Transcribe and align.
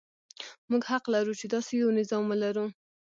موږ 0.69 0.83
حق 0.91 1.03
لرو 1.13 1.33
چې 1.39 1.45
داسې 1.53 1.71
یو 1.81 1.89
نظام 1.99 2.23
ولرو. 2.27 2.65